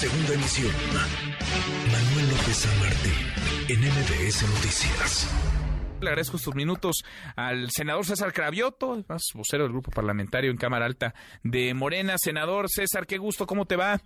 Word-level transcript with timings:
Segunda 0.00 0.32
emisión. 0.32 0.72
Manuel 1.92 2.30
López 2.30 2.56
San 2.56 2.80
Martín, 2.80 3.12
en 3.68 3.80
MBS 3.80 4.48
Noticias. 4.48 5.28
Le 6.00 6.08
agradezco 6.08 6.38
estos 6.38 6.54
minutos 6.54 7.04
al 7.36 7.70
senador 7.70 8.06
César 8.06 8.32
Cravioto, 8.32 9.04
más 9.06 9.20
vocero 9.34 9.64
del 9.64 9.72
grupo 9.72 9.90
parlamentario 9.90 10.50
en 10.50 10.56
Cámara 10.56 10.86
Alta 10.86 11.14
de 11.42 11.74
Morena. 11.74 12.14
Senador 12.16 12.70
César, 12.70 13.06
qué 13.06 13.18
gusto, 13.18 13.46
¿cómo 13.46 13.66
te 13.66 13.76
va? 13.76 14.00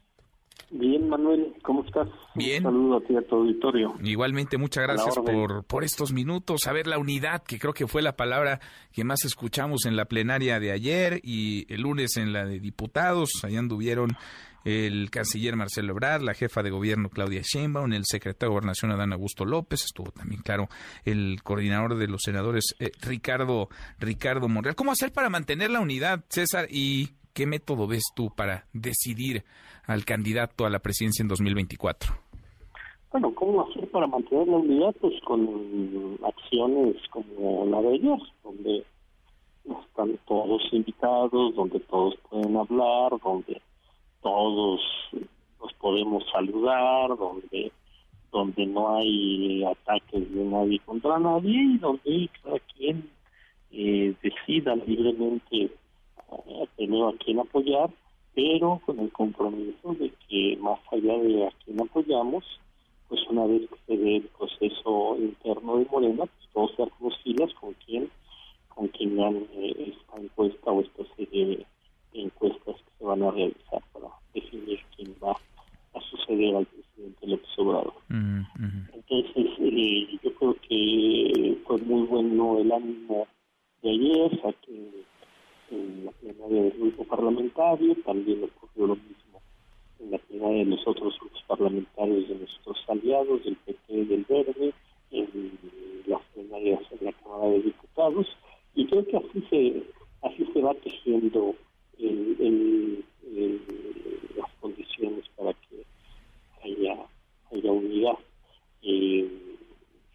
Bien, 0.70 1.08
Manuel, 1.08 1.54
¿cómo 1.62 1.84
estás? 1.84 2.08
Bien. 2.34 2.66
Un 2.66 2.72
saludo 2.72 2.96
a 2.96 3.00
ti 3.02 3.16
a 3.16 3.22
tu 3.22 3.36
auditorio. 3.36 3.94
Igualmente, 4.02 4.58
muchas 4.58 4.84
gracias 4.84 5.14
por, 5.16 5.64
por 5.64 5.84
estos 5.84 6.12
minutos. 6.12 6.66
A 6.66 6.72
ver, 6.72 6.86
la 6.86 6.98
unidad, 6.98 7.42
que 7.44 7.58
creo 7.58 7.72
que 7.72 7.86
fue 7.86 8.02
la 8.02 8.16
palabra 8.16 8.60
que 8.92 9.04
más 9.04 9.24
escuchamos 9.24 9.86
en 9.86 9.94
la 9.94 10.06
plenaria 10.06 10.58
de 10.58 10.72
ayer 10.72 11.20
y 11.22 11.72
el 11.72 11.82
lunes 11.82 12.16
en 12.16 12.32
la 12.32 12.44
de 12.44 12.58
diputados. 12.58 13.30
Allá 13.44 13.60
anduvieron 13.60 14.16
el 14.64 15.10
canciller 15.10 15.56
Marcelo 15.56 15.92
Ebrard, 15.92 16.22
la 16.22 16.34
jefa 16.34 16.62
de 16.62 16.70
gobierno 16.70 17.10
Claudia 17.10 17.42
Sheinbaum, 17.42 17.92
el 17.92 18.04
secretario 18.04 18.50
de 18.50 18.54
Gobernación 18.54 18.90
Adán 18.90 19.12
Augusto 19.12 19.44
López, 19.44 19.84
estuvo 19.84 20.10
también 20.10 20.42
claro 20.42 20.68
el 21.04 21.42
coordinador 21.42 21.96
de 21.96 22.08
los 22.08 22.22
senadores 22.22 22.74
eh, 22.78 22.90
Ricardo 23.02 23.68
Ricardo 23.98 24.48
Monreal. 24.48 24.74
¿Cómo 24.74 24.92
hacer 24.92 25.12
para 25.12 25.28
mantener 25.28 25.70
la 25.70 25.80
unidad, 25.80 26.24
César? 26.28 26.66
¿Y 26.70 27.10
qué 27.34 27.46
método 27.46 27.86
ves 27.86 28.04
tú 28.14 28.30
para 28.34 28.64
decidir 28.72 29.44
al 29.86 30.04
candidato 30.04 30.64
a 30.64 30.70
la 30.70 30.78
presidencia 30.78 31.22
en 31.22 31.28
2024? 31.28 32.14
Bueno, 33.10 33.34
¿cómo 33.34 33.62
hacer 33.62 33.88
para 33.90 34.06
mantener 34.06 34.48
la 34.48 34.56
unidad? 34.56 34.94
Pues 35.00 35.14
con 35.24 36.18
acciones 36.24 36.96
como 37.10 37.66
la 37.66 37.80
de 37.82 37.94
ellos, 37.96 38.20
donde 38.42 38.84
están 39.64 40.18
todos 40.26 40.62
invitados, 40.72 41.54
donde 41.54 41.80
todos 41.80 42.14
pueden 42.30 42.56
hablar, 42.56 43.12
donde 43.22 43.60
todos 44.22 44.80
nos 45.60 45.72
podemos 45.74 46.24
saludar, 46.32 47.16
donde 47.16 47.72
donde 48.32 48.66
no 48.66 48.96
hay 48.96 49.62
ataques 49.62 50.34
de 50.34 50.44
nadie 50.44 50.80
contra 50.80 51.20
nadie 51.20 51.56
y 51.56 51.78
donde 51.78 52.28
cada 52.42 52.58
quien 52.58 53.08
eh, 53.70 54.12
decida 54.20 54.74
libremente 54.74 55.70
eh, 56.46 56.68
tener 56.76 57.04
a 57.04 57.12
quien 57.12 57.40
apoyar, 57.40 57.90
pero 58.34 58.80
con 58.84 58.98
el 59.00 59.10
compromiso 59.12 59.94
de 59.94 60.12
que 60.28 60.56
más 60.60 60.80
allá 60.90 61.18
de 61.18 61.46
a 61.46 61.50
quien 61.64 61.80
apoyamos, 61.80 62.44
pues 63.08 63.20
una 63.28 63.46
vez 63.46 63.68
que 63.68 63.76
se 63.86 63.96
dé 63.96 64.16
el 64.16 64.28
proceso 64.38 65.16
interno 65.18 65.76
de 65.76 65.86
Morena, 65.86 66.24
pues 66.26 66.48
todos 66.52 66.72
seamos 66.76 67.18
filas 67.22 67.52
con 67.54 67.74
quien 67.84 68.10
con 68.74 68.88
quien 68.88 69.16
dan 69.16 69.36
eh, 69.54 69.94
esta 69.94 70.20
encuesta 70.20 70.70
o 70.70 70.80
esta 70.80 71.04
serie 71.16 71.66
de 72.12 72.20
encuestas 72.20 72.76
que 72.76 72.90
se 72.98 73.04
van 73.04 73.22
a 73.22 73.30
realizar 73.30 73.82
para 73.92 74.08
definir 74.34 74.80
quién 74.96 75.14
va 75.22 75.32
a 75.94 76.00
suceder 76.10 76.56
al 76.56 76.66
presidente 76.66 77.26
López 77.26 77.58
Obrador. 77.58 77.94
Mm, 78.08 78.40
ujú. 78.40 78.94
Entonces, 78.94 79.46
eh, 79.60 80.18
yo 80.22 80.34
creo 80.34 80.56
que 80.68 81.56
fue 81.66 81.78
muy 81.78 82.02
bueno 82.06 82.58
el 82.58 82.72
ánimo 82.72 83.26
de 83.82 83.90
ayer, 83.90 84.40
aquí 84.44 84.90
en 85.70 86.04
la 86.06 86.12
plenaria 86.12 86.62
del 86.62 86.72
grupo 86.72 87.04
parlamentario, 87.04 87.94
también 88.04 88.44
ocurrió 88.44 88.86
lo 88.88 88.96
mismo 88.96 89.40
en 90.00 90.10
la 90.10 90.18
plenaria 90.18 90.64
de 90.64 90.70
los 90.70 90.86
otros 90.86 91.18
grupos 91.18 91.42
parlamentarios 91.46 92.28
de 92.28 92.34
nuestros 92.36 92.78
aliados, 92.88 93.44
del 93.44 93.56
PT 93.56 93.92
y 93.94 94.04
del 94.04 94.24
Verde, 94.28 94.72
en 95.10 95.58
las 96.06 96.20
plenarias 96.34 96.80
en 96.92 97.06
la 97.06 97.12
Cámara 97.12 97.50
de 97.50 97.62
Diputados, 97.62 98.26
y 98.74 98.86
creo 98.86 99.06
que 99.06 99.16
así 99.16 99.40
se, 99.48 99.82
así 100.22 100.44
se 100.52 100.60
va 100.60 100.74
tejiendo 100.74 101.54
el, 101.98 102.36
el- 102.40 103.04
el- 103.36 103.60
las 104.36 104.50
condiciones 104.60 105.24
para 105.36 105.52
que 105.54 105.84
haya, 106.64 106.96
haya 107.52 107.72
unidad. 107.72 108.18
Eh, 108.82 109.28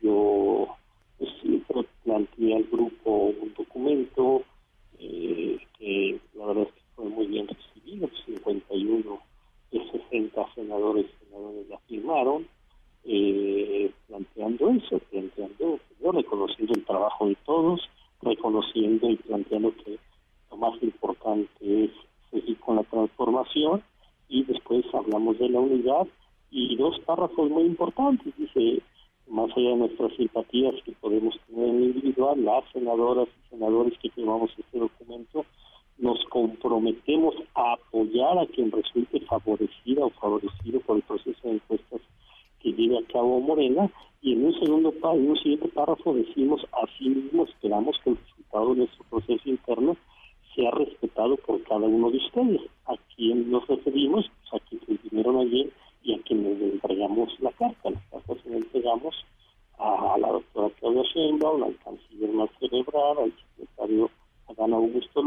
yo 0.02 0.68
pues, 1.18 1.32
siempre 1.42 1.86
planteé 2.04 2.56
al 2.56 2.64
grupo 2.66 3.12
un 3.42 3.54
documento 3.58 4.44
eh, 5.00 5.58
que 5.78 6.20
la 6.36 6.46
verdad 6.48 6.64
es 6.68 6.74
que 6.74 6.82
fue 6.96 7.06
muy 7.06 7.28
bien 7.28 7.48
recibido, 7.48 8.10
51 8.26 9.20
de 9.72 9.80
60 10.80 10.80
senadores 10.80 11.06
y 11.06 11.26
senadoras 11.26 11.68
la 11.70 11.78
firmaron, 11.80 12.48
eh, 13.06 13.92
planteando 14.08 14.70
eso, 14.72 15.02
reconociendo 16.12 16.74
el 16.74 16.86
trabajo 16.86 17.28
de 17.28 17.38
todos, 17.46 17.82
reconociendo 18.22 19.10
y 19.10 19.16
planteando 19.18 19.74
que 19.84 19.98
lo 20.52 20.58
más 20.58 20.82
importante 20.82 21.50
es 21.62 21.92
seguir 22.32 22.60
con 22.60 22.78
la 22.78 22.84
transformación 22.84 23.84
y 24.28 24.44
después 24.44 24.86
hablamos 24.94 25.38
de 25.40 25.50
la 25.50 25.60
unidad 25.60 26.08
y 26.52 26.76
dos 26.76 27.00
párrafos 27.02 27.50
muy 27.50 27.64
importantes, 27.64 28.34
dice, 28.38 28.82
más 29.28 29.50
allá 29.56 29.70
de 29.70 29.76
nuestras 29.76 30.14
simpatías 30.16 30.76
que 30.84 30.92
podemos 30.94 31.36
tener 31.48 31.70
en 31.70 31.84
individual, 31.84 32.44
las 32.44 32.64
senadoras 32.72 33.28
y 33.28 33.50
senadores 33.50 33.94
que 34.00 34.10
firmamos 34.10 34.52
este 34.58 34.80
documento, 34.80 35.46
nos 36.00 36.24
comprometemos 36.26 37.36
a 37.56 37.74
apoyar 37.74 38.40
a 38.40 38.48
quien 38.48 38.72
resulte 38.72 39.20
favorecida 39.22 40.06
o 40.06 40.10
favorecido 40.12 40.80
por 40.82 40.98
el 40.98 41.04
proceso 41.04 41.40
de 41.44 41.56
encuestas 41.56 42.02
que 42.62 42.74
lleve 42.74 42.98
a 42.98 43.12
cabo 43.12 43.40
Morena 43.40 43.90
y 44.22 44.34
en 44.34 44.46
un 44.46 44.60
segundo 44.60 44.94
en 45.14 45.30
un 45.30 45.38
siguiente 45.38 45.68
párrafo 45.70 46.14
decimos 46.14 46.62
así 46.84 47.10
mismo 47.10 47.46
esperamos 47.46 47.98
que 48.04 48.12
el 48.12 48.18
resultado 48.18 48.70
de 48.72 48.76
nuestro 48.78 49.06
proceso 49.10 49.50
interno 49.50 49.98
sea 50.56 50.72
respetado 50.72 51.38
por 51.38 51.62
cada 51.64 51.88
uno 51.88 52.10
de 52.12 52.18
ustedes. 52.18 52.62
A 52.86 52.96
quien 53.16 53.50
nos 53.52 53.68
referimos, 53.68 54.30
pues 54.42 54.62
a 54.62 54.66
quienes 54.66 55.04
vinieron 55.04 55.38
ayer 55.38 55.72
y 56.04 56.14
a 56.14 56.22
quienes 56.24 56.60
le 56.60 56.72
entregamos 56.74 57.30
la 57.40 57.52
carta. 57.52 57.90
Las 57.90 58.04
cartas 58.06 58.38
se 58.44 58.50
le 58.50 58.58
entregamos 58.58 59.16
a, 59.78 60.18
la 60.18 60.30
doctora 60.30 60.70
Claudia 60.80 61.04
Sheinbaum, 61.14 61.64
al 61.64 61.78
canciller 61.78 62.32
Marcelo 62.32 62.78
Ebrard, 62.78 63.20
al 63.20 63.34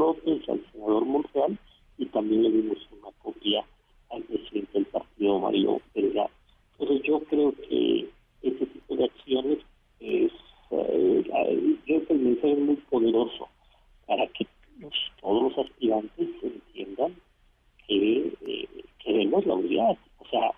Al 0.03 0.61
senador 0.73 1.05
Monreal 1.05 1.57
y 1.97 2.07
también 2.07 2.43
le 2.43 2.51
dimos 2.51 2.79
una 2.91 3.13
copia 3.23 3.65
al 4.11 4.23
presidente 4.25 4.73
del 4.73 4.87
partido, 4.87 5.39
Mario 5.39 5.81
Delgado. 5.95 6.31
Entonces 6.73 7.07
yo 7.07 7.21
creo 7.21 7.53
que 7.69 8.09
este 8.43 8.67
tipo 8.67 8.97
de 8.97 9.05
acciones 9.05 9.59
es, 10.01 10.33
eh, 10.73 11.25
el 11.87 12.59
muy 12.59 12.77
poderoso 12.91 13.49
para 14.07 14.27
que 14.27 14.45
todos 15.21 15.43
los 15.45 15.67
aspirantes 15.67 16.29
entiendan 16.43 17.15
que 17.87 18.33
eh, 18.45 18.69
queremos 19.05 19.47
la 19.47 19.55
unidad. 19.55 19.97
O 20.19 20.29
sea, 20.29 20.51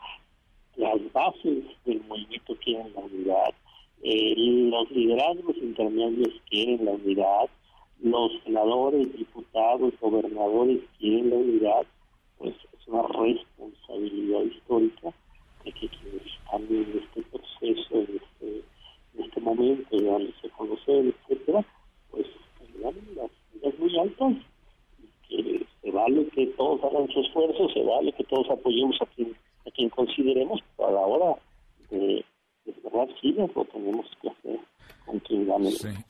las 0.76 1.12
bases 1.12 1.64
del 1.84 2.02
movimiento 2.08 2.56
quieren 2.64 2.94
la 2.94 3.00
unidad, 3.00 3.54
eh, 4.02 4.34
los 4.36 4.90
liderazgos 4.90 5.56
intermedios 5.58 6.32
quieren 6.48 6.86
la 6.86 6.92
unidad, 6.92 7.50
los 8.02 8.32
senadores, 8.44 9.16
diputados, 9.16 9.94
quieren 11.04 11.28
la 11.28 11.36
unidad, 11.36 11.86
pues 12.38 12.54
es 12.54 12.88
una 12.88 13.02
responsabilidad 13.02 14.40
histórica 14.40 15.12
de 15.62 15.72
que 15.72 15.88
quienes 15.88 16.22
están 16.24 16.62
en 16.70 17.02
este 17.02 17.22
proceso, 17.30 17.94
en 17.94 18.20
este, 18.22 18.64
en 19.12 19.24
este 19.24 19.40
momento, 19.42 19.96
de 19.98 20.02
darles 20.02 20.34
a 20.42 20.48
conocer, 20.56 21.14
etcétera, 21.14 21.62
pues 22.10 22.26
tengan 22.58 22.94
las 23.16 23.30
medidas 23.52 23.78
muy 23.78 23.98
altas 23.98 24.32
y 25.28 25.42
que 25.42 25.66
se 25.82 25.90
vale 25.90 26.26
que 26.28 26.46
todos 26.56 26.82
hagan 26.82 27.06
su 27.08 27.20
esfuerzo, 27.20 27.68
se 27.68 27.82
vale 27.82 28.10
que 28.12 28.24
todos 28.24 28.48
apoyemos 28.48 28.96
a 29.02 29.06
quien, 29.06 29.36
a 29.66 29.70
quien 29.72 29.90
consideremos, 29.90 30.60
pero 30.74 30.88
a 30.88 30.92
la 30.92 31.00
hora 31.00 31.38
de, 31.90 32.24
de 32.64 33.14
filas 33.20 33.50
lo 33.54 33.64
tenemos 33.66 34.06
que 34.22 34.30
hacer 34.30 34.58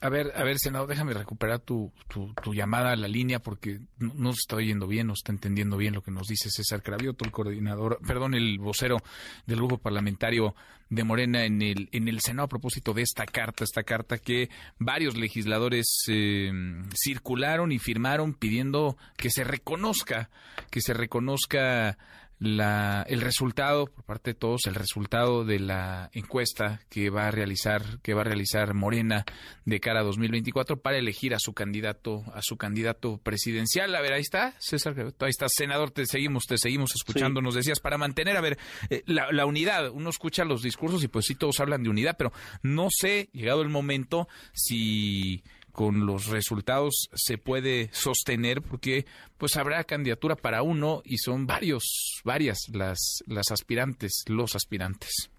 A 0.01 0.09
ver, 0.09 0.33
a 0.35 0.43
ver, 0.45 0.59
senador, 0.59 0.89
déjame 0.89 1.13
recuperar 1.15 1.61
tu, 1.61 1.93
tu, 2.09 2.55
llamada 2.55 2.93
a 2.93 2.97
la 2.97 3.09
línea 3.09 3.39
porque 3.39 3.81
no, 3.99 4.33
se 4.33 4.41
está 4.41 4.57
oyendo 4.57 4.87
bien, 4.87 5.07
no 5.07 5.13
está 5.13 5.33
entendiendo 5.33 5.77
bien 5.77 5.95
lo 5.95 6.03
que 6.03 6.11
nos 6.11 6.29
dice 6.29 6.51
César 6.51 6.83
Cravioto, 6.83 7.25
el 7.25 7.31
coordinador, 7.31 7.99
perdón, 8.07 8.35
el 8.35 8.59
vocero 8.59 8.99
del 9.47 9.57
grupo 9.57 9.79
parlamentario 9.79 10.55
de 10.91 11.05
Morena 11.05 11.45
en 11.45 11.63
el, 11.63 11.89
en 11.93 12.09
el 12.09 12.21
Senado 12.21 12.47
a 12.47 12.49
propósito 12.49 12.93
de 12.93 13.03
esta 13.03 13.27
carta, 13.27 13.65
esta 13.65 13.83
carta 13.83 14.19
que 14.19 14.51
varios 14.79 15.17
legisladores 15.17 16.05
eh, 16.09 16.51
circularon 16.95 17.73
y 17.73 17.79
firmaron 17.79 18.35
pidiendo 18.35 18.97
que 19.17 19.31
se 19.31 19.45
reconozca, 19.45 20.31
que 20.71 20.81
se 20.81 20.95
reconozca 20.95 21.99
la, 22.39 23.05
el 23.09 23.21
resultado 23.21 23.87
por 23.87 24.05
parte 24.05 24.31
de 24.31 24.35
todos, 24.35 24.67
el 24.67 24.75
resultado 24.75 25.45
de 25.45 25.61
la 25.61 26.11
encuesta 26.13 26.81
que 26.89 27.11
va 27.11 27.29
a 27.29 27.31
realizar, 27.31 28.01
que 28.03 28.15
va 28.15 28.23
a 28.23 28.25
realizar 28.25 28.75
Morena 28.75 29.25
de 29.65 29.81
cara 29.81 30.01
a 30.01 30.05
2024 30.05 30.81
para 30.81 30.99
elegir 30.99 31.35
a 31.35 31.39
su 31.39 31.53
candidato, 31.53 32.25
a 32.35 32.43
su 32.43 32.57
candidato 32.57 33.19
presidencial. 33.19 33.95
A 33.95 34.01
ver, 34.01 34.13
ahí 34.13 34.23
está, 34.23 34.55
César, 34.59 34.95
ahí 34.99 35.31
está, 35.31 35.47
senador, 35.49 35.91
te 35.91 36.07
seguimos, 36.07 36.45
te 36.47 36.59
seguimos 36.59 36.95
escuchando. 36.95 37.41
Nos 37.41 37.55
decías 37.55 37.81
para 37.81 37.99
mantener, 37.99 38.37
a 38.37 38.41
ver, 38.41 38.59
eh, 38.91 39.03
la, 39.07 39.31
la 39.33 39.47
unidad. 39.47 39.91
Uno 39.91 40.11
escucha 40.11 40.45
los 40.45 40.63
discursos 40.63 41.03
y 41.05 41.09
pues 41.09 41.27
sí 41.27 41.35
todos 41.35 41.61
hablan 41.61 41.83
de 41.83 41.91
unidad, 41.91 42.17
pero 42.19 42.33
no 42.63 42.89
sé, 42.91 43.31
llegado 43.33 43.63
el 43.63 43.69
momento, 43.69 44.29
si 44.53 45.43
con 45.75 46.07
los 46.07 46.29
resultados 46.29 47.09
se 47.15 47.37
puede 47.37 47.91
sostener 47.93 48.63
porque 48.63 49.07
pues 49.37 49.57
habrá 49.57 49.83
candidatura 49.83 50.37
para 50.37 50.63
uno 50.63 51.03
y 51.05 51.19
son 51.19 51.47
varios, 51.47 52.21
varias 52.25 52.69
las, 52.73 53.25
las 53.27 53.51
aspirantes, 53.51 54.25
los 54.29 54.55
aspirantes. 54.55 55.31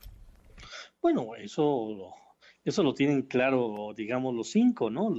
Bueno, 1.02 1.36
eso, 1.38 2.14
eso 2.66 2.84
lo 2.84 2.94
tienen 2.94 3.22
claro, 3.24 3.94
digamos, 3.96 4.36
los 4.36 4.50
cinco, 4.50 4.90
¿no? 4.90 5.16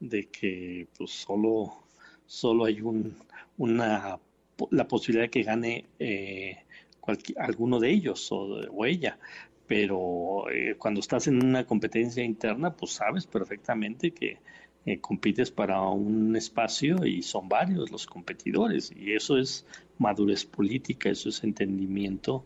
De, 0.00 0.30
que 0.30 0.88
pues 0.96 1.10
solo, 1.10 1.84
solo 2.24 2.64
hay 2.64 2.80
un, 2.80 3.14
una, 3.58 4.18
la 4.70 4.88
posibilidad 4.88 5.24
de 5.26 5.30
que 5.30 5.42
gane 5.42 5.84
eh, 5.98 6.56
alguno 7.36 7.78
de 7.78 7.90
ellos 7.90 8.32
o, 8.32 8.58
o 8.70 8.86
ella 8.86 9.18
pero 9.68 10.50
eh, 10.50 10.74
cuando 10.76 11.00
estás 11.00 11.28
en 11.28 11.44
una 11.44 11.64
competencia 11.64 12.24
interna, 12.24 12.74
pues 12.74 12.92
sabes 12.92 13.26
perfectamente 13.26 14.10
que 14.12 14.38
eh, 14.86 14.98
compites 15.00 15.50
para 15.50 15.80
un 15.82 16.34
espacio 16.34 17.04
y 17.04 17.22
son 17.22 17.48
varios 17.48 17.90
los 17.90 18.06
competidores 18.06 18.90
y 18.96 19.12
eso 19.12 19.36
es 19.36 19.66
madurez 19.98 20.46
política, 20.46 21.10
eso 21.10 21.28
es 21.28 21.44
entendimiento 21.44 22.44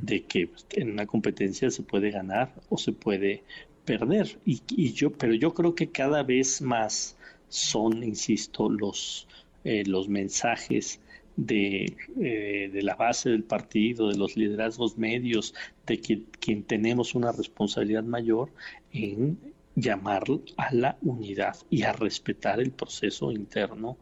de 0.00 0.22
que 0.24 0.50
en 0.70 0.92
una 0.92 1.04
competencia 1.04 1.70
se 1.70 1.82
puede 1.82 2.10
ganar 2.10 2.54
o 2.70 2.78
se 2.78 2.92
puede 2.92 3.42
perder. 3.84 4.38
Y, 4.46 4.62
y, 4.70 4.92
yo, 4.92 5.12
pero 5.12 5.34
yo 5.34 5.52
creo 5.52 5.74
que 5.74 5.90
cada 5.90 6.22
vez 6.22 6.62
más 6.62 7.16
son, 7.48 8.02
insisto, 8.02 8.70
los 8.70 9.26
eh, 9.64 9.84
los 9.86 10.08
mensajes 10.08 11.00
de, 11.36 11.96
eh, 12.20 12.70
de, 12.72 12.82
la 12.82 12.94
base 12.94 13.30
del 13.30 13.44
partido, 13.44 14.08
de 14.08 14.16
los 14.16 14.36
liderazgos 14.36 14.98
medios, 14.98 15.54
de 15.86 16.00
que, 16.00 16.22
quien 16.40 16.62
tenemos 16.64 17.14
una 17.14 17.32
responsabilidad 17.32 18.04
mayor 18.04 18.50
en 18.92 19.38
llamar 19.74 20.24
a 20.56 20.74
la 20.74 20.98
unidad 21.02 21.56
y 21.70 21.82
a 21.82 21.92
respetar 21.92 22.60
el 22.60 22.72
proceso 22.72 23.32
interno 23.32 23.96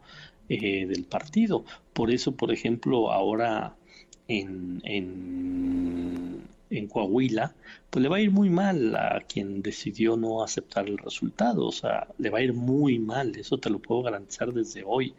eh, 0.49 0.85
del 0.85 1.05
partido. 1.05 1.63
Por 1.93 2.11
eso, 2.11 2.35
por 2.35 2.51
ejemplo, 2.51 3.11
ahora 3.11 3.75
en, 4.27 4.81
en 4.83 6.40
en 6.71 6.87
Coahuila, 6.87 7.53
pues 7.89 8.01
le 8.01 8.09
va 8.09 8.17
a 8.17 8.21
ir 8.21 8.31
muy 8.31 8.49
mal 8.49 8.95
a 8.95 9.19
quien 9.27 9.61
decidió 9.61 10.15
no 10.17 10.43
aceptar 10.43 10.87
el 10.87 10.97
resultado, 10.97 11.67
o 11.67 11.71
sea, 11.71 12.07
le 12.17 12.29
va 12.29 12.39
a 12.39 12.41
ir 12.41 12.53
muy 12.53 12.97
mal, 12.99 13.35
eso 13.35 13.57
te 13.57 13.69
lo 13.69 13.79
puedo 13.79 14.03
garantizar 14.03 14.53
desde 14.53 14.83
hoy. 14.85 15.13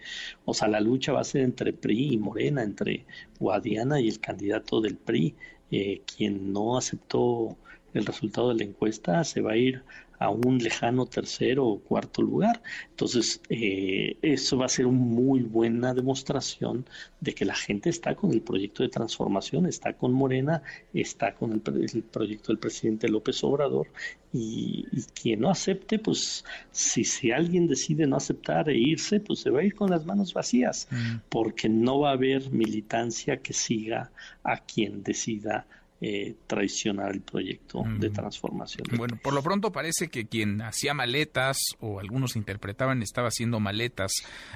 O 0.44 0.54
sea, 0.54 0.68
la 0.68 0.80
lucha 0.80 1.12
va 1.12 1.20
a 1.20 1.24
ser 1.24 1.42
entre 1.42 1.72
PRI 1.72 2.14
y 2.14 2.18
Morena, 2.18 2.62
entre 2.62 3.04
Guadiana 3.38 4.00
y 4.00 4.08
el 4.08 4.18
candidato 4.20 4.80
del 4.80 4.96
PRI, 4.96 5.34
eh, 5.70 6.02
quien 6.06 6.52
no 6.52 6.76
aceptó 6.76 7.56
el 7.94 8.06
resultado 8.06 8.50
de 8.50 8.56
la 8.56 8.64
encuesta 8.64 9.24
se 9.24 9.40
va 9.40 9.52
a 9.52 9.56
ir 9.56 9.82
a 10.22 10.30
un 10.30 10.58
lejano 10.58 11.06
tercero 11.06 11.66
o 11.66 11.80
cuarto 11.80 12.22
lugar. 12.22 12.62
Entonces, 12.90 13.40
eh, 13.48 14.16
eso 14.22 14.56
va 14.56 14.66
a 14.66 14.68
ser 14.68 14.86
una 14.86 14.98
muy 14.98 15.40
buena 15.42 15.94
demostración 15.94 16.86
de 17.20 17.34
que 17.34 17.44
la 17.44 17.56
gente 17.56 17.90
está 17.90 18.14
con 18.14 18.30
el 18.32 18.40
proyecto 18.40 18.84
de 18.84 18.88
transformación, 18.88 19.66
está 19.66 19.94
con 19.94 20.12
Morena, 20.12 20.62
está 20.94 21.34
con 21.34 21.52
el, 21.52 21.60
proyecto 21.60 22.52
del 22.52 22.58
presidente 22.58 23.08
López 23.08 23.42
Obrador 23.42 23.88
y, 24.32 24.86
quien 25.20 25.40
no 25.40 25.50
acepte, 25.50 25.98
pues 25.98 26.44
si, 26.70 27.02
si 27.02 27.32
alguien 27.32 27.66
decide 27.66 28.06
no 28.06 28.16
aceptar 28.16 28.70
e 28.70 28.78
irse, 28.78 29.18
pues 29.18 29.40
se 29.40 29.50
va 29.50 29.60
a 29.60 29.64
ir 29.64 29.74
con 29.74 29.90
las 29.90 30.06
manos 30.06 30.32
vacías, 30.34 30.86
mm. 30.90 31.16
porque 31.28 31.68
no 31.68 31.98
va 31.98 32.10
a 32.10 32.14
haber 32.14 32.50
militancia 32.52 33.38
que 33.38 33.52
siga 33.52 34.12
a 34.44 34.58
quien 34.58 35.02
decida 35.02 35.66
eh, 36.04 36.34
traicionar 36.48 37.12
el 37.12 37.20
proyecto 37.20 37.84
de 37.86 38.10
transformación. 38.10 38.84
Bueno, 38.96 39.16
por 39.22 39.32
lo 39.32 39.40
pronto 39.40 39.70
parece 39.70 40.08
que 40.08 40.26
quien 40.26 40.60
hacía 40.60 40.94
maletas 40.94 41.58
o 41.78 42.00
algunos 42.00 42.34
interpretaban 42.34 43.02
estaba 43.02 43.28
haciendo 43.28 43.60
maletas 43.60 44.10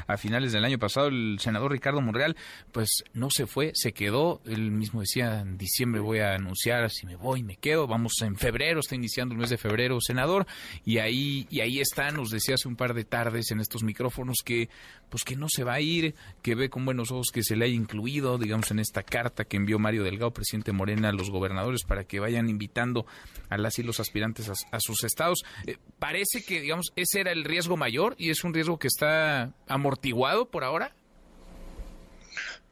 a 0.08 0.16
finales 0.16 0.50
del 0.50 0.64
año 0.64 0.80
pasado, 0.80 1.06
el 1.06 1.38
senador 1.38 1.70
Ricardo 1.70 2.00
Monreal, 2.00 2.36
pues 2.72 3.04
no 3.14 3.30
se 3.30 3.46
fue, 3.46 3.70
se 3.74 3.92
quedó, 3.92 4.40
él 4.44 4.72
mismo 4.72 5.02
decía 5.02 5.42
en 5.42 5.56
diciembre 5.56 6.00
voy 6.00 6.18
a 6.18 6.34
anunciar 6.34 6.90
si 6.90 7.06
me 7.06 7.14
voy, 7.14 7.44
me 7.44 7.54
quedo, 7.54 7.86
vamos 7.86 8.14
en 8.22 8.34
febrero, 8.34 8.80
está 8.80 8.96
iniciando 8.96 9.32
el 9.32 9.40
mes 9.40 9.50
de 9.50 9.56
febrero, 9.56 10.00
senador, 10.00 10.48
y 10.84 10.98
ahí 10.98 11.46
y 11.48 11.60
ahí 11.60 11.78
está, 11.78 12.10
nos 12.10 12.30
decía 12.30 12.56
hace 12.56 12.66
un 12.66 12.74
par 12.74 12.92
de 12.92 13.04
tardes 13.04 13.52
en 13.52 13.60
estos 13.60 13.84
micrófonos 13.84 14.38
que 14.44 14.68
pues 15.10 15.22
que 15.22 15.36
no 15.36 15.46
se 15.48 15.62
va 15.62 15.74
a 15.74 15.80
ir, 15.80 16.16
que 16.42 16.56
ve 16.56 16.68
con 16.68 16.84
buenos 16.84 17.12
ojos 17.12 17.28
que 17.32 17.44
se 17.44 17.54
le 17.54 17.66
haya 17.66 17.74
incluido, 17.74 18.36
digamos 18.36 18.72
en 18.72 18.80
esta 18.80 19.04
carta 19.04 19.44
que 19.44 19.56
envió 19.56 19.78
Mario 19.78 20.02
Delgado, 20.02 20.32
presidente 20.32 20.72
Morena 20.72 21.10
a 21.10 21.12
los 21.12 21.30
gobernadores 21.36 21.84
para 21.84 22.04
que 22.04 22.20
vayan 22.20 22.48
invitando 22.48 23.06
a 23.48 23.58
las 23.58 23.78
y 23.78 23.82
los 23.82 24.00
aspirantes 24.00 24.50
a, 24.50 24.80
sus 24.80 25.04
estados. 25.04 25.44
Eh, 25.66 25.76
parece 25.98 26.42
que, 26.42 26.60
digamos, 26.60 26.92
ese 26.96 27.20
era 27.20 27.32
el 27.32 27.44
riesgo 27.44 27.76
mayor 27.76 28.14
y 28.18 28.30
es 28.30 28.44
un 28.44 28.54
riesgo 28.54 28.78
que 28.78 28.88
está 28.88 29.52
amortiguado 29.68 30.48
por 30.48 30.64
ahora. 30.64 30.92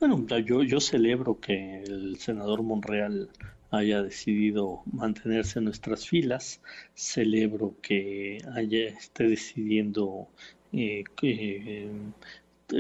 Bueno, 0.00 0.26
yo, 0.40 0.80
celebro 0.80 1.40
que 1.40 1.82
el 1.82 2.18
senador 2.18 2.62
Monreal 2.62 3.30
haya 3.70 4.02
decidido 4.02 4.82
mantenerse 4.92 5.60
en 5.60 5.66
nuestras 5.66 6.08
filas. 6.08 6.60
Celebro 6.94 7.74
que 7.80 8.38
haya 8.54 8.88
esté 8.88 9.28
decidiendo 9.28 10.28
eh, 10.72 11.04
eh, 11.22 11.88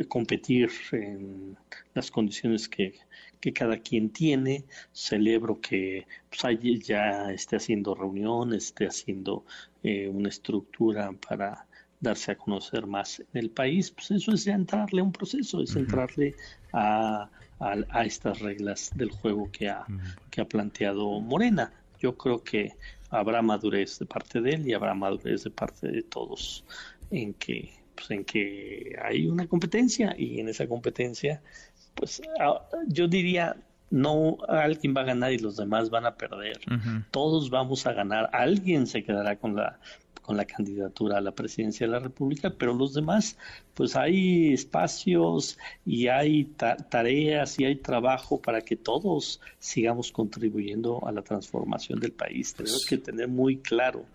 competir 0.08 0.70
en 0.92 1.56
las 1.94 2.10
condiciones 2.10 2.68
que, 2.68 2.94
que 3.40 3.52
cada 3.52 3.78
quien 3.78 4.10
tiene. 4.10 4.64
Celebro 4.92 5.60
que 5.60 6.06
pues, 6.30 6.58
ya 6.86 7.30
esté 7.32 7.56
haciendo 7.56 7.94
reuniones, 7.94 8.66
esté 8.66 8.86
haciendo 8.86 9.44
eh, 9.82 10.08
una 10.08 10.28
estructura 10.28 11.12
para 11.12 11.66
darse 12.00 12.32
a 12.32 12.36
conocer 12.36 12.86
más 12.86 13.20
en 13.20 13.26
el 13.32 13.50
país. 13.50 13.90
Pues 13.90 14.10
eso 14.10 14.32
es 14.32 14.46
entrarle 14.46 15.00
a 15.00 15.04
un 15.04 15.12
proceso, 15.12 15.62
es 15.62 15.74
entrarle 15.76 16.34
a, 16.72 17.30
a, 17.60 18.04
estas 18.04 18.40
reglas 18.40 18.90
del 18.94 19.10
juego 19.10 19.50
que 19.50 19.68
ha, 19.68 19.86
que 20.30 20.40
ha 20.40 20.48
planteado 20.48 21.20
Morena. 21.20 21.72
Yo 22.00 22.16
creo 22.16 22.42
que 22.42 22.72
habrá 23.10 23.42
madurez 23.42 23.98
de 23.98 24.06
parte 24.06 24.40
de 24.40 24.54
él 24.54 24.68
y 24.68 24.74
habrá 24.74 24.94
madurez 24.94 25.44
de 25.44 25.50
parte 25.50 25.88
de 25.88 26.02
todos 26.02 26.64
en 27.10 27.32
que 27.34 27.72
pues 27.94 28.10
en 28.10 28.24
que 28.24 28.96
hay 29.02 29.26
una 29.26 29.46
competencia 29.46 30.14
y 30.18 30.40
en 30.40 30.48
esa 30.48 30.66
competencia 30.66 31.40
pues 31.94 32.20
yo 32.88 33.08
diría, 33.08 33.56
no 33.90 34.38
alguien 34.48 34.94
va 34.96 35.02
a 35.02 35.04
ganar 35.04 35.32
y 35.32 35.38
los 35.38 35.56
demás 35.56 35.90
van 35.90 36.06
a 36.06 36.16
perder. 36.16 36.60
Todos 37.10 37.50
vamos 37.50 37.86
a 37.86 37.92
ganar. 37.92 38.28
Alguien 38.32 38.86
se 38.86 39.04
quedará 39.04 39.36
con 39.36 39.56
la 39.56 39.78
con 40.24 40.38
la 40.38 40.46
candidatura 40.46 41.18
a 41.18 41.20
la 41.20 41.32
presidencia 41.32 41.86
de 41.86 41.92
la 41.92 41.98
República, 41.98 42.50
pero 42.50 42.72
los 42.72 42.94
demás, 42.94 43.36
pues 43.74 43.94
hay 43.94 44.54
espacios 44.54 45.58
y 45.84 46.08
hay 46.08 46.44
tareas 46.88 47.60
y 47.60 47.66
hay 47.66 47.76
trabajo 47.76 48.40
para 48.40 48.62
que 48.62 48.74
todos 48.74 49.40
sigamos 49.58 50.10
contribuyendo 50.10 51.06
a 51.06 51.12
la 51.12 51.20
transformación 51.20 52.00
del 52.00 52.12
país. 52.12 52.54
Tenemos 52.54 52.86
que 52.86 52.96
tener 52.96 53.28
muy 53.28 53.58
claro 53.58 54.06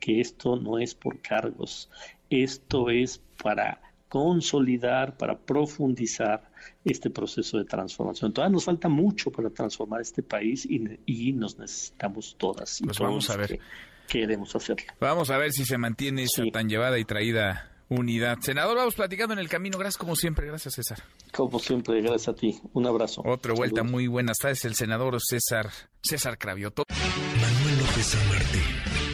que 0.00 0.20
esto 0.20 0.56
no 0.56 0.78
es 0.78 0.94
por 0.94 1.20
cargos, 1.20 1.90
esto 2.30 2.88
es 2.88 3.20
para 3.42 3.82
consolidar, 4.08 5.18
para 5.18 5.38
profundizar 5.38 6.50
este 6.82 7.10
proceso 7.10 7.58
de 7.58 7.66
transformación. 7.66 8.32
Todavía 8.32 8.54
nos 8.54 8.64
falta 8.64 8.88
mucho 8.88 9.30
para 9.30 9.50
transformar 9.50 10.00
este 10.00 10.22
país 10.22 10.66
y, 10.66 11.32
nos 11.34 11.58
necesitamos 11.58 12.36
todas. 12.38 12.80
Y 12.80 12.84
pues 12.84 12.98
vamos 12.98 13.28
a 13.28 13.36
ver. 13.36 13.60
Queremos 14.08 14.54
hacerlo. 14.56 14.86
Vamos 15.00 15.30
a 15.30 15.38
ver 15.38 15.52
si 15.52 15.64
se 15.64 15.78
mantiene 15.78 16.24
esa 16.24 16.42
tan 16.52 16.68
llevada 16.68 16.98
y 16.98 17.04
traída 17.04 17.70
unidad. 17.88 18.38
Senador, 18.40 18.76
vamos 18.76 18.94
platicando 18.94 19.34
en 19.34 19.40
el 19.40 19.48
camino. 19.48 19.78
Gracias 19.78 19.98
como 19.98 20.16
siempre. 20.16 20.46
Gracias, 20.46 20.74
César. 20.74 21.02
Como 21.32 21.58
siempre, 21.58 22.00
gracias 22.00 22.28
a 22.28 22.34
ti. 22.34 22.58
Un 22.72 22.86
abrazo. 22.86 23.22
Otra 23.24 23.54
vuelta 23.54 23.82
muy 23.82 24.06
buenas 24.06 24.38
tardes. 24.38 24.64
El 24.64 24.74
senador 24.74 25.18
César, 25.20 25.70
César 26.02 26.38
Cravioto. 26.38 26.84
Manuel 26.88 27.78
López 27.78 28.06
San 28.06 28.28
Martín, 28.28 28.62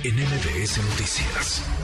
en 0.05 0.15
MBS 0.15 0.79
Noticias. 0.91 1.84